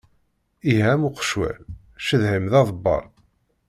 Iha 0.71 0.89
am 0.93 1.03
uqecwal, 1.07 1.57
cceḍḥ-im 1.99 2.45
d 2.51 2.53
aḍebbal. 2.59 3.05